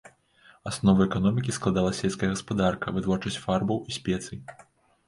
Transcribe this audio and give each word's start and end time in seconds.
Аснову 0.69 1.05
эканомікі 1.09 1.55
складала 1.57 1.91
сельская 1.99 2.31
гаспадарка, 2.33 2.85
вытворчасць 2.97 3.41
фарбаў 3.47 3.77
і 3.89 4.01
спецый. 4.01 4.39